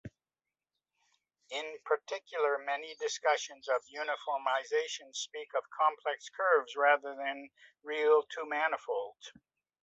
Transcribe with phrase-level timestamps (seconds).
[1.51, 7.49] In particular, many discussions of uniformization speak of complex curves rather than
[7.83, 9.31] real two-manifolds.